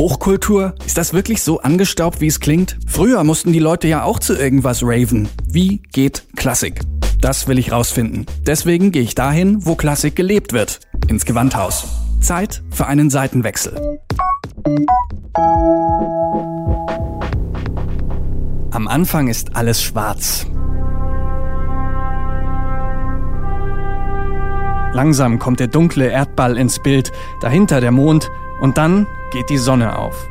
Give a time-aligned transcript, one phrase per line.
[0.00, 0.74] Hochkultur?
[0.86, 2.78] Ist das wirklich so angestaubt, wie es klingt?
[2.86, 5.28] Früher mussten die Leute ja auch zu irgendwas raven.
[5.46, 6.80] Wie geht Klassik?
[7.20, 8.24] Das will ich rausfinden.
[8.46, 10.80] Deswegen gehe ich dahin, wo Klassik gelebt wird.
[11.08, 11.86] Ins Gewandhaus.
[12.18, 14.00] Zeit für einen Seitenwechsel.
[18.70, 20.46] Am Anfang ist alles schwarz.
[24.94, 28.30] Langsam kommt der dunkle Erdball ins Bild, dahinter der Mond
[28.62, 30.28] und dann geht die Sonne auf.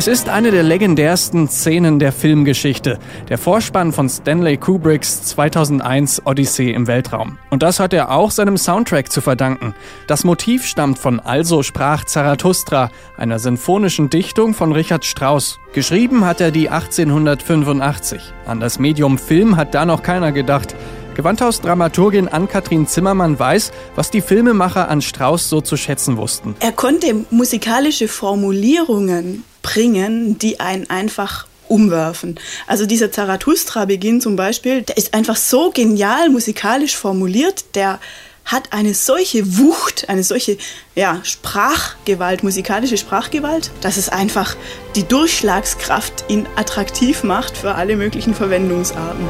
[0.00, 6.70] Es ist eine der legendärsten Szenen der Filmgeschichte, der Vorspann von Stanley Kubricks 2001 Odyssee
[6.70, 7.36] im Weltraum.
[7.50, 9.74] Und das hat er auch seinem Soundtrack zu verdanken.
[10.06, 15.60] Das Motiv stammt von Also sprach Zarathustra, einer sinfonischen Dichtung von Richard Strauss.
[15.74, 18.32] Geschrieben hat er die 1885.
[18.46, 20.74] An das Medium Film hat da noch keiner gedacht.
[21.20, 26.56] Gewandhaus-Dramaturgin Ann-Kathrin Zimmermann weiß, was die Filmemacher an Strauss so zu schätzen wussten.
[26.60, 32.40] Er konnte musikalische Formulierungen bringen, die einen einfach umwerfen.
[32.66, 38.00] Also dieser Zarathustra-Beginn zum Beispiel, der ist einfach so genial musikalisch formuliert, der
[38.46, 40.56] hat eine solche Wucht, eine solche
[40.94, 44.56] ja, Sprachgewalt, musikalische Sprachgewalt, dass es einfach
[44.96, 49.28] die Durchschlagskraft ihn attraktiv macht für alle möglichen Verwendungsarten.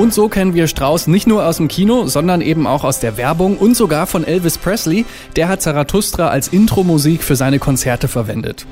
[0.00, 3.18] Und so kennen wir Strauss nicht nur aus dem Kino, sondern eben auch aus der
[3.18, 5.04] Werbung und sogar von Elvis Presley.
[5.36, 8.64] Der hat Zarathustra als Intro-Musik für seine Konzerte verwendet.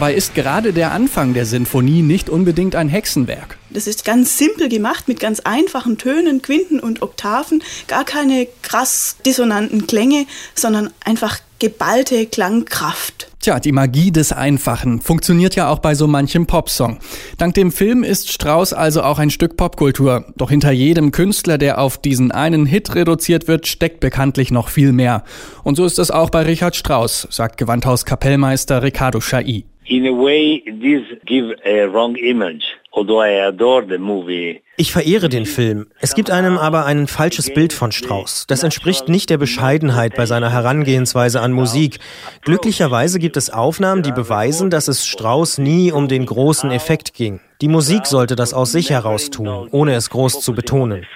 [0.00, 3.58] Dabei ist gerade der Anfang der Sinfonie nicht unbedingt ein Hexenwerk.
[3.68, 9.16] Das ist ganz simpel gemacht mit ganz einfachen Tönen, Quinten und Oktaven, gar keine krass
[9.26, 10.24] dissonanten Klänge,
[10.54, 13.28] sondern einfach geballte Klangkraft.
[13.40, 16.98] Tja, die Magie des Einfachen funktioniert ja auch bei so manchem Popsong.
[17.36, 20.24] Dank dem Film ist Strauss also auch ein Stück Popkultur.
[20.34, 24.92] Doch hinter jedem Künstler, der auf diesen einen Hit reduziert wird, steckt bekanntlich noch viel
[24.92, 25.24] mehr.
[25.62, 30.62] Und so ist es auch bei Richard Strauss, sagt Gewandhaus-Kapellmeister Ricardo Chai in a way
[30.64, 32.64] this give a wrong image.
[32.92, 34.62] Although I adore the movie.
[34.76, 35.88] Ich verehre den Film.
[36.00, 38.46] Es gibt einem aber ein falsches Bild von Strauss.
[38.48, 41.98] Das entspricht nicht der Bescheidenheit bei seiner Herangehensweise an Musik.
[42.42, 47.40] Glücklicherweise gibt es Aufnahmen, die beweisen, dass es Strauss nie um den großen Effekt ging.
[47.60, 51.06] Die Musik sollte das aus sich heraus tun, ohne es groß zu betonen.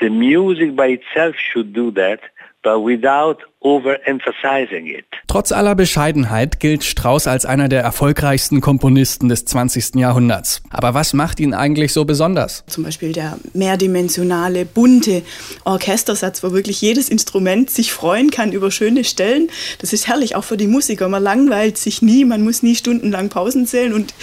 [0.00, 2.20] The music by itself should do that
[2.62, 5.04] but without overemphasizing it.
[5.26, 9.96] Trotz aller Bescheidenheit gilt Strauss als einer der erfolgreichsten Komponisten des 20.
[9.96, 10.62] Jahrhunderts.
[10.70, 12.64] Aber was macht ihn eigentlich so besonders?
[12.66, 15.22] Zum Beispiel der mehrdimensionale, bunte
[15.64, 19.48] Orchestersatz, wo wirklich jedes Instrument sich freuen kann über schöne Stellen.
[19.78, 21.08] Das ist herrlich, auch für die Musiker.
[21.08, 24.14] Man langweilt sich nie, man muss nie stundenlang Pausen zählen und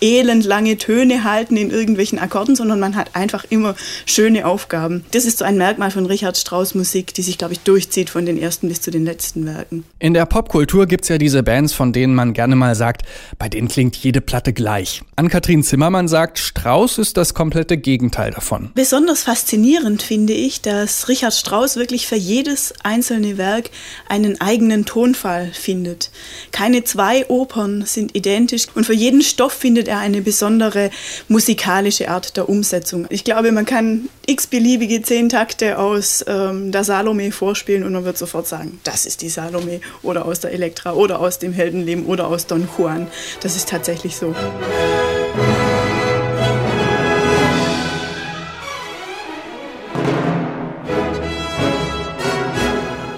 [0.00, 5.04] elendlange Töne halten in irgendwelchen Akkorden, sondern man hat einfach immer schöne Aufgaben.
[5.12, 8.26] Das ist so ein Merkmal von Richard Strauss Musik, die sich, glaube ich, durchzieht von
[8.26, 9.84] den ersten bis zu den letzten Werken.
[10.00, 13.02] In der Popkultur gibt es ja diese Bands, von denen man gerne mal sagt,
[13.38, 15.02] bei denen klingt jede Platte gleich.
[15.14, 18.70] Ann-Kathrin Zimmermann sagt, Strauss ist das komplette Gegenteil davon.
[18.74, 23.70] Besonders faszinierend finde ich, dass Richard Strauss wirklich für jedes einzelne Werk
[24.08, 26.10] einen eigenen Tonfall findet.
[26.50, 30.90] Keine zwei Opern sind identisch und für jeden Stoff findet findet er eine besondere
[31.28, 33.06] musikalische Art der Umsetzung.
[33.10, 38.18] Ich glaube, man kann x-beliebige zehn Takte aus ähm, der Salome vorspielen und man wird
[38.18, 42.26] sofort sagen, das ist die Salome oder aus der Elektra oder aus dem Heldenleben oder
[42.26, 43.06] aus Don Juan.
[43.40, 44.34] Das ist tatsächlich so.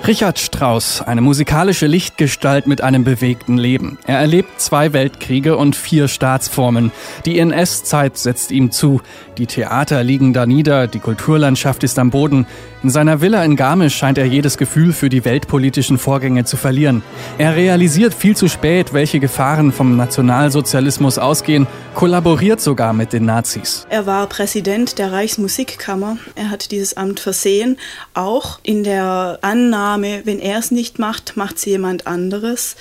[0.09, 3.99] Richard Strauss, eine musikalische Lichtgestalt mit einem bewegten Leben.
[4.07, 6.93] Er erlebt zwei Weltkriege und vier Staatsformen.
[7.27, 9.03] Die NS-Zeit setzt ihm zu.
[9.37, 12.47] Die Theater liegen da nieder, die Kulturlandschaft ist am Boden.
[12.83, 17.03] In seiner Villa in Garmisch scheint er jedes Gefühl für die weltpolitischen Vorgänge zu verlieren.
[17.37, 23.87] Er realisiert viel zu spät, welche Gefahren vom Nationalsozialismus ausgehen, kollaboriert sogar mit den Nazis.
[23.91, 26.17] Er war Präsident der Reichsmusikkammer.
[26.35, 27.77] Er hat dieses Amt versehen,
[28.15, 32.77] auch in der Annahme, wenn er es nicht macht, macht es jemand anderes.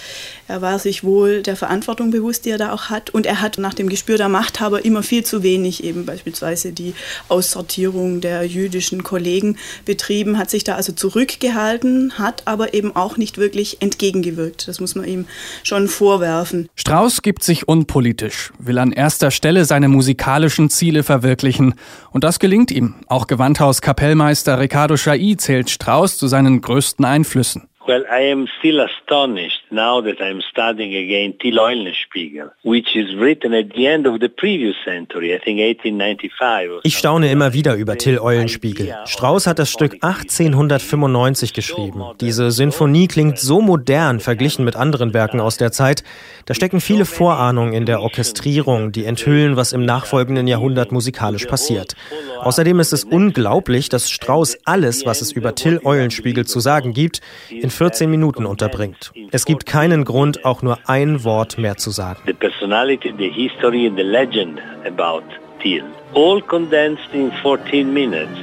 [0.47, 3.09] Er war sich wohl der Verantwortung bewusst, die er da auch hat.
[3.09, 6.93] Und er hat nach dem Gespür der Machthaber immer viel zu wenig, eben beispielsweise die
[7.27, 13.37] Aussortierung der jüdischen Kollegen betrieben, hat sich da also zurückgehalten, hat aber eben auch nicht
[13.37, 14.67] wirklich entgegengewirkt.
[14.67, 15.25] Das muss man ihm
[15.63, 16.69] schon vorwerfen.
[16.75, 21.75] Strauss gibt sich unpolitisch, will an erster Stelle seine musikalischen Ziele verwirklichen.
[22.11, 22.95] Und das gelingt ihm.
[23.07, 27.68] Auch Gewandhaus-Kapellmeister Ricardo Chailly zählt Strauss zu seinen größten Einflüssen.
[27.88, 33.54] Well, I am still astonished now that I'm studying again Till Eulenspiegel, which is written
[33.54, 36.81] at the end of the previous century, I think 1895.
[36.83, 38.94] Ich staune immer wieder über Till Eulenspiegel.
[39.06, 42.04] Strauss hat das Stück 1895 geschrieben.
[42.19, 46.04] Diese Sinfonie klingt so modern verglichen mit anderen Werken aus der Zeit.
[46.45, 51.95] Da stecken viele Vorahnungen in der Orchestrierung, die enthüllen, was im nachfolgenden Jahrhundert musikalisch passiert.
[52.41, 57.21] Außerdem ist es unglaublich, dass Strauss alles, was es über Till Eulenspiegel zu sagen gibt,
[57.49, 59.11] in 14 Minuten unterbringt.
[59.31, 62.19] Es gibt keinen Grund, auch nur ein Wort mehr zu sagen.
[62.25, 65.23] The personality, the history and the legend about
[65.61, 68.37] Till, all condensed in 14 minutes.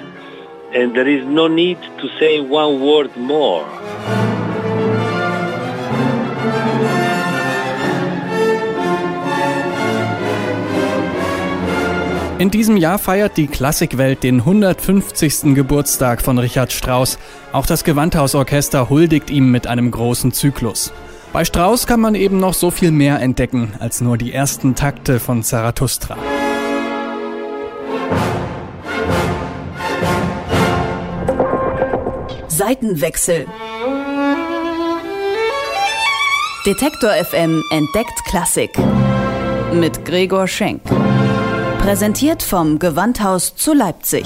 [0.75, 3.65] And there is no need to say one word more.
[12.45, 15.55] In diesem Jahr feiert die Klassikwelt den 150.
[15.55, 17.19] Geburtstag von Richard Strauss.
[17.53, 20.93] Auch das Gewandhausorchester huldigt ihm mit einem großen Zyklus.
[21.33, 25.21] Bei Strauss kann man eben noch so viel mehr entdecken als nur die ersten Takte
[25.21, 26.19] von Zarathustra.
[32.49, 33.47] Seitenwechsel.
[36.67, 38.73] Detektor FM entdeckt Klassik.
[39.73, 40.83] Mit Gregor Schenk.
[41.85, 44.25] Präsentiert vom Gewandhaus zu Leipzig.